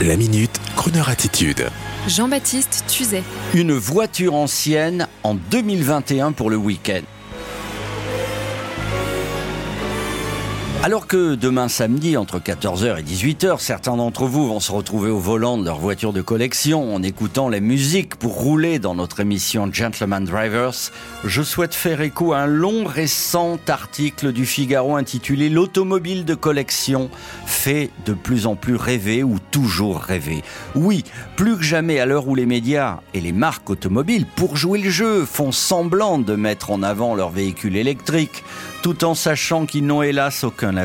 La 0.00 0.16
minute, 0.16 0.60
Kroneur 0.76 1.08
attitude. 1.08 1.66
Jean-Baptiste 2.06 2.84
Tuzet. 2.86 3.24
Une 3.52 3.72
voiture 3.72 4.34
ancienne 4.34 5.08
en 5.24 5.34
2021 5.34 6.30
pour 6.30 6.50
le 6.50 6.56
week-end. 6.56 7.00
Alors 10.88 11.06
que 11.06 11.34
demain 11.34 11.68
samedi, 11.68 12.16
entre 12.16 12.38
14h 12.38 12.98
et 12.98 13.02
18h, 13.02 13.58
certains 13.58 13.98
d'entre 13.98 14.24
vous 14.24 14.48
vont 14.48 14.58
se 14.58 14.72
retrouver 14.72 15.10
au 15.10 15.18
volant 15.18 15.58
de 15.58 15.64
leur 15.66 15.78
voiture 15.78 16.14
de 16.14 16.22
collection 16.22 16.94
en 16.94 17.02
écoutant 17.02 17.50
la 17.50 17.60
musique 17.60 18.16
pour 18.16 18.32
rouler 18.32 18.78
dans 18.78 18.94
notre 18.94 19.20
émission 19.20 19.68
Gentleman 19.70 20.24
Drivers, 20.24 20.90
je 21.26 21.42
souhaite 21.42 21.74
faire 21.74 22.00
écho 22.00 22.32
à 22.32 22.38
un 22.38 22.46
long 22.46 22.84
récent 22.86 23.58
article 23.68 24.32
du 24.32 24.46
Figaro 24.46 24.96
intitulé 24.96 25.50
L'automobile 25.50 26.24
de 26.24 26.34
collection 26.34 27.10
fait 27.44 27.90
de 28.06 28.14
plus 28.14 28.46
en 28.46 28.56
plus 28.56 28.76
rêver 28.76 29.22
ou 29.22 29.36
toujours 29.50 29.98
rêver. 29.98 30.42
Oui, 30.74 31.04
plus 31.36 31.58
que 31.58 31.64
jamais 31.64 32.00
à 32.00 32.06
l'heure 32.06 32.28
où 32.28 32.34
les 32.34 32.46
médias 32.46 33.00
et 33.12 33.20
les 33.20 33.32
marques 33.32 33.68
automobiles, 33.68 34.24
pour 34.24 34.56
jouer 34.56 34.78
le 34.78 34.88
jeu, 34.88 35.26
font 35.26 35.52
semblant 35.52 36.16
de 36.16 36.34
mettre 36.34 36.70
en 36.70 36.82
avant 36.82 37.14
leurs 37.14 37.28
véhicules 37.28 37.76
électriques, 37.76 38.42
tout 38.80 39.04
en 39.04 39.14
sachant 39.14 39.66
qu'ils 39.66 39.84
n'ont 39.84 40.02
hélas 40.02 40.44
aucun 40.44 40.77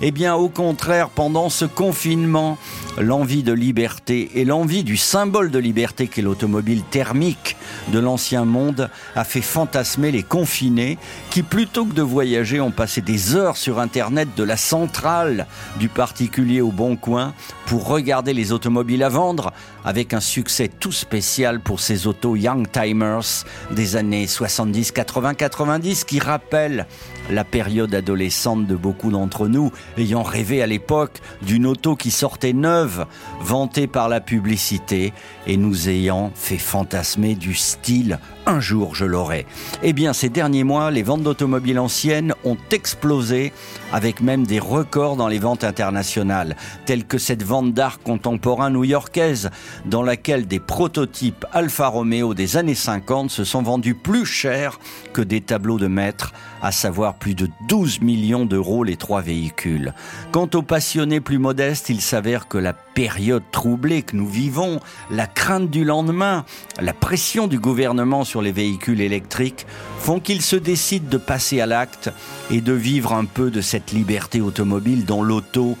eh 0.00 0.10
bien 0.10 0.34
au 0.34 0.48
contraire, 0.48 1.08
pendant 1.08 1.48
ce 1.48 1.64
confinement, 1.64 2.58
l'envie 2.98 3.42
de 3.42 3.52
liberté 3.52 4.30
et 4.34 4.44
l'envie 4.44 4.84
du 4.84 4.96
symbole 4.96 5.50
de 5.50 5.58
liberté 5.58 6.08
qu'est 6.08 6.22
l'automobile 6.22 6.82
thermique 6.82 7.56
de 7.88 7.98
l'ancien 7.98 8.44
monde 8.44 8.90
a 9.16 9.24
fait 9.24 9.40
fantasmer 9.40 10.10
les 10.10 10.22
confinés 10.22 10.98
qui, 11.30 11.42
plutôt 11.42 11.84
que 11.84 11.94
de 11.94 12.02
voyager, 12.02 12.60
ont 12.60 12.70
passé 12.70 13.00
des 13.00 13.34
heures 13.34 13.56
sur 13.56 13.78
Internet 13.78 14.28
de 14.36 14.44
la 14.44 14.56
centrale 14.56 15.46
du 15.78 15.88
particulier 15.88 16.60
au 16.60 16.70
bon 16.70 16.96
coin 16.96 17.34
pour 17.66 17.86
regarder 17.86 18.32
les 18.32 18.52
automobiles 18.52 19.02
à 19.02 19.08
vendre 19.08 19.52
avec 19.84 20.12
un 20.14 20.20
succès 20.20 20.68
tout 20.68 20.92
spécial 20.92 21.60
pour 21.60 21.80
ces 21.80 22.06
autos 22.06 22.36
Young 22.36 22.66
Timers 22.70 23.44
des 23.70 23.96
années 23.96 24.26
70, 24.26 24.92
80, 24.92 25.34
90 25.34 26.04
qui 26.04 26.18
rappellent 26.18 26.86
la 27.30 27.44
période 27.44 27.94
adolescente 27.94 28.66
de 28.66 28.74
beaucoup 28.74 29.10
d'entre 29.10 29.46
nous, 29.46 29.72
ayant 29.96 30.22
rêvé 30.22 30.62
à 30.62 30.66
l'époque 30.66 31.20
d'une 31.42 31.66
auto 31.66 31.96
qui 31.96 32.10
sortait 32.10 32.52
neuve, 32.52 33.06
vantée 33.40 33.86
par 33.86 34.08
la 34.08 34.20
publicité, 34.20 35.12
et 35.46 35.56
nous 35.56 35.88
ayant 35.88 36.32
fait 36.34 36.58
fantasmer 36.58 37.34
du 37.34 37.54
style 37.70 38.18
un 38.46 38.60
jour 38.60 38.94
je 38.94 39.04
l'aurai. 39.04 39.46
Eh 39.82 39.92
bien, 39.92 40.12
ces 40.12 40.28
derniers 40.28 40.64
mois, 40.64 40.90
les 40.90 41.02
ventes 41.02 41.22
d'automobiles 41.22 41.78
anciennes 41.78 42.34
ont 42.44 42.56
explosé, 42.70 43.52
avec 43.92 44.20
même 44.20 44.46
des 44.46 44.58
records 44.58 45.16
dans 45.16 45.28
les 45.28 45.38
ventes 45.38 45.62
internationales, 45.62 46.56
telles 46.86 47.04
que 47.04 47.18
cette 47.18 47.42
vente 47.42 47.72
d'art 47.72 48.00
contemporain 48.00 48.70
new-yorkaise, 48.70 49.50
dans 49.84 50.02
laquelle 50.02 50.46
des 50.46 50.58
prototypes 50.58 51.46
Alfa 51.52 51.88
Romeo 51.88 52.34
des 52.34 52.56
années 52.56 52.74
50 52.74 53.30
se 53.30 53.44
sont 53.44 53.62
vendus 53.62 53.94
plus 53.94 54.26
cher 54.26 54.80
que 55.12 55.22
des 55.22 55.40
tableaux 55.40 55.78
de 55.78 55.86
maître, 55.86 56.32
à 56.62 56.72
savoir 56.72 57.14
plus 57.14 57.34
de 57.34 57.48
12 57.68 58.00
millions 58.00 58.46
d'euros 58.46 58.84
les 58.84 58.96
trois 58.96 59.20
véhicules. 59.20 59.94
Quant 60.32 60.48
aux 60.54 60.62
passionnés 60.62 61.20
plus 61.20 61.38
modestes, 61.38 61.88
il 61.88 62.00
s'avère 62.00 62.48
que 62.48 62.58
la 62.58 62.72
période 62.72 63.42
troublée 63.50 64.02
que 64.02 64.16
nous 64.16 64.26
vivons, 64.26 64.80
la 65.10 65.26
crainte 65.26 65.70
du 65.70 65.84
lendemain, 65.84 66.44
la 66.80 66.92
pression 66.92 67.46
du 67.46 67.58
gouvernement 67.58 68.24
sur 68.24 68.42
les 68.42 68.52
véhicules 68.52 69.00
électriques 69.00 69.66
font 69.98 70.20
qu'ils 70.20 70.42
se 70.42 70.56
décident 70.56 71.08
de 71.08 71.18
passer 71.18 71.60
à 71.60 71.66
l'acte 71.66 72.10
et 72.50 72.60
de 72.60 72.72
vivre 72.72 73.12
un 73.12 73.24
peu 73.24 73.50
de 73.50 73.60
cette 73.60 73.92
liberté 73.92 74.40
automobile 74.40 75.04
dont 75.04 75.22
l'auto 75.22 75.76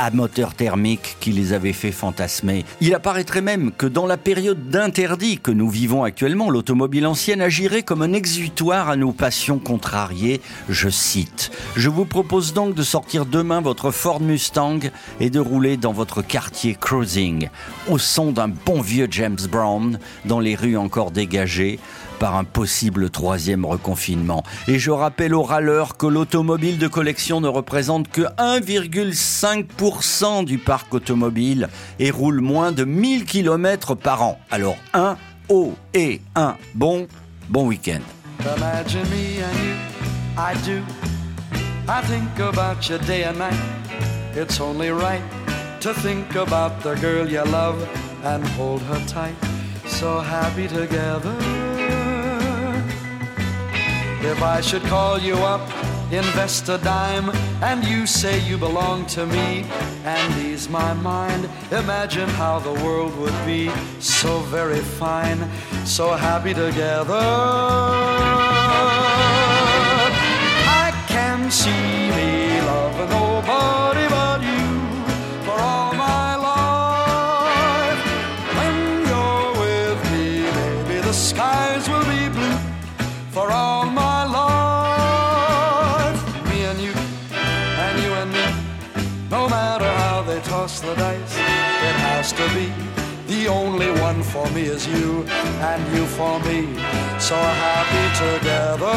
à 0.00 0.12
moteur 0.12 0.54
thermique 0.54 1.16
qui 1.18 1.32
les 1.32 1.52
avait 1.52 1.72
fait 1.72 1.90
fantasmer. 1.90 2.64
Il 2.80 2.94
apparaîtrait 2.94 3.40
même 3.40 3.72
que 3.72 3.86
dans 3.86 4.06
la 4.06 4.16
période 4.16 4.70
d'interdit 4.70 5.38
que 5.38 5.50
nous 5.50 5.68
vivons 5.68 6.04
actuellement, 6.04 6.50
l'automobile 6.50 7.04
ancienne 7.04 7.40
agirait 7.40 7.82
comme 7.82 8.02
un 8.02 8.12
exutoire 8.12 8.88
à 8.88 8.96
nos 8.96 9.10
passions 9.10 9.58
contrariées. 9.58 10.40
Je 10.68 10.88
cite. 10.88 11.50
Je 11.74 11.88
vous 11.88 12.04
propose 12.04 12.52
donc 12.52 12.76
de 12.76 12.82
sortir 12.84 13.26
demain 13.26 13.60
votre 13.60 13.90
Ford 13.90 14.20
Mustang 14.20 14.78
et 15.18 15.30
de 15.30 15.40
rouler 15.40 15.76
dans 15.76 15.92
votre 15.92 16.22
quartier 16.22 16.76
cruising, 16.80 17.48
au 17.88 17.98
son 17.98 18.30
d'un 18.30 18.48
bon 18.48 18.80
vieux 18.80 19.08
James 19.10 19.48
Brown, 19.50 19.98
dans 20.26 20.38
les 20.38 20.54
rues 20.54 20.76
encore 20.76 21.10
dégagées, 21.10 21.80
par 22.18 22.36
un 22.36 22.44
possible 22.44 23.08
troisième 23.10 23.64
reconfinement. 23.64 24.44
Et 24.66 24.78
je 24.78 24.90
rappelle 24.90 25.34
aux 25.34 25.42
râleurs 25.42 25.96
que 25.96 26.06
l'automobile 26.06 26.76
de 26.78 26.86
collection 26.88 27.40
ne 27.40 27.48
représente 27.48 28.08
que 28.08 28.20
1,5% 28.36 30.44
du 30.44 30.58
parc 30.58 30.92
automobile 30.94 31.70
et 31.98 32.10
roule 32.10 32.40
moins 32.40 32.72
de 32.72 32.84
1000 32.84 33.24
km 33.24 33.94
par 33.94 34.22
an. 34.22 34.38
Alors 34.50 34.76
un 34.94 35.16
haut 35.48 35.74
et 35.94 36.20
un 36.34 36.56
bon, 36.74 37.06
bon 37.48 37.66
week-end. 37.66 38.00
Imagine 38.40 39.08
me 39.10 39.42
and 39.42 39.64
you. 39.64 39.74
So 49.88 50.20
happy 50.20 50.68
together. 50.68 51.57
If 54.20 54.42
I 54.42 54.60
should 54.60 54.82
call 54.82 55.18
you 55.18 55.34
up, 55.34 55.60
invest 56.10 56.68
a 56.68 56.78
dime, 56.78 57.30
and 57.62 57.84
you 57.84 58.04
say 58.04 58.40
you 58.40 58.58
belong 58.58 59.06
to 59.06 59.24
me, 59.26 59.64
and 60.04 60.34
ease 60.42 60.68
my 60.68 60.92
mind, 60.94 61.48
imagine 61.70 62.28
how 62.30 62.58
the 62.58 62.72
world 62.84 63.16
would 63.18 63.46
be 63.46 63.70
so 64.00 64.40
very 64.40 64.80
fine, 64.80 65.38
so 65.84 66.10
happy 66.16 66.52
together. 66.52 67.14
I 70.84 70.92
can 71.06 71.50
see 71.50 71.70
me 71.70 72.60
loving 72.62 73.10
nobody 73.10 74.08
but 74.08 74.40
you 74.42 74.66
for 75.44 75.60
all 75.60 75.94
my 75.94 76.34
life. 76.50 78.02
When 78.56 78.74
you're 79.06 79.52
with 79.62 80.00
me, 80.12 80.26
baby, 80.86 81.00
the 81.06 81.12
skies 81.12 81.88
will 81.88 82.04
be 82.04 82.28
blue 82.36 82.58
for 83.30 83.52
all 83.52 83.67
it 91.82 91.96
has 92.08 92.32
to 92.32 92.48
be. 92.54 92.72
The 93.26 93.48
only 93.48 93.90
one 94.00 94.22
for 94.22 94.48
me 94.50 94.62
is 94.62 94.86
you, 94.86 95.24
and 95.60 95.82
you 95.94 96.06
for 96.06 96.38
me, 96.40 96.74
so 97.18 97.36
happy 97.36 98.08
together. 98.24 98.96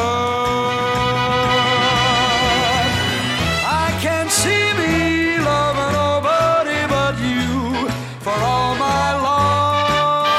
I 3.64 3.92
can 4.02 4.30
see 4.30 4.74
me 4.80 5.38
loving 5.40 5.94
nobody 5.94 6.86
but 6.88 7.18
you 7.20 7.90
for 8.22 8.34
all 8.52 8.76
my 8.76 9.14
life. 9.30 10.32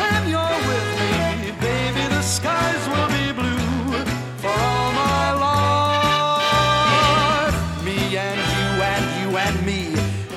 When 0.00 0.28
you're 0.32 0.58
with 0.70 0.88
me, 1.00 1.12
baby, 1.60 2.04
the 2.14 2.22
skies 2.22 2.82
will 2.88 3.08
be 3.18 3.32
blue 3.32 4.04
for 4.42 4.54
all 4.70 4.90
my 4.92 5.32
life. 5.46 7.54
Me 7.84 7.98
and 8.16 8.40
you 8.54 8.66
and 8.92 9.04
you 9.20 9.28
and 9.36 9.56
me, 9.66 9.80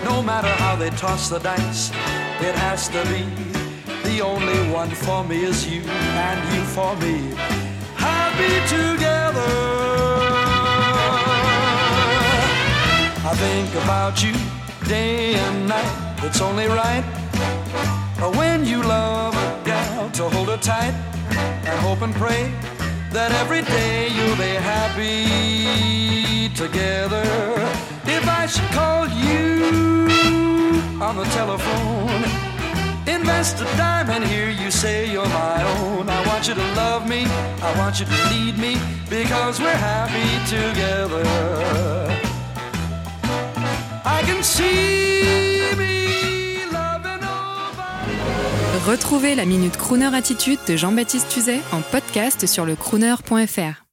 no 0.10 0.24
matter 0.24 0.54
how 0.64 0.76
they 0.76 0.90
toss 0.92 1.30
the 1.30 1.40
dice, 1.40 1.92
it 2.48 2.56
has 2.66 2.90
to 2.90 3.02
be. 3.12 3.24
The 4.10 4.22
only 4.22 4.60
one 4.80 4.90
for 4.90 5.24
me 5.24 5.44
is 5.44 5.68
you 5.72 5.82
and 6.28 6.40
you 6.54 6.62
for 6.76 6.96
me. 7.04 7.16
Happy 7.96 8.54
together. 8.78 9.52
I 13.32 13.34
think 13.44 13.70
about 13.84 14.16
you 14.24 14.34
day 14.88 15.36
and 15.36 15.68
night. 15.68 15.94
It's 16.26 16.42
only 16.42 16.68
right 16.68 17.06
when 18.40 18.66
you 18.66 18.80
love 18.82 19.36
a 19.36 19.50
gal 19.64 20.10
to 20.18 20.24
hold 20.34 20.50
her 20.50 20.58
tight 20.58 20.96
and 21.68 21.78
hope 21.88 22.02
and 22.02 22.14
pray 22.16 22.44
that 23.12 23.32
every 23.42 23.62
day 23.62 24.10
you'll 24.16 24.42
be 24.50 24.56
happy 24.74 26.50
together. 26.56 27.28
If 28.06 28.28
I 28.28 28.48
should 28.48 28.70
call 28.80 29.08
you 29.08 29.89
on 31.10 31.18
the 31.18 31.30
telephone, 31.32 32.22
invest 33.08 33.60
a 33.62 33.66
dime 33.78 34.12
and 34.12 34.24
hear 34.24 34.50
you 34.50 34.70
say 34.70 35.12
you're 35.12 35.28
my 35.30 35.58
own. 35.80 36.08
I 36.08 36.20
want 36.28 36.48
you 36.48 36.54
to 36.54 36.68
love 36.76 37.10
me, 37.10 37.26
I 37.64 37.72
want 37.80 38.00
you 38.00 38.06
to 38.06 38.18
lead 38.32 38.60
me 38.60 38.78
because 39.10 39.60
we're 39.60 39.82
happy 39.92 40.30
together. 40.46 41.24
I 44.06 44.22
can 44.28 44.44
see 44.44 45.76
me 45.78 46.66
loving 46.72 47.22
nobody. 47.22 48.16
Retrouvez 48.86 49.34
la 49.36 49.46
Minute 49.46 49.78
Crooner 49.78 50.14
Attitude 50.14 50.60
de 50.68 50.78
Jean-Baptiste 50.78 51.28
Tuzet 51.30 51.62
en 51.72 51.82
podcast 51.82 52.46
sur 52.46 52.66
le 52.66 52.76
crooner.fr. 52.76 53.84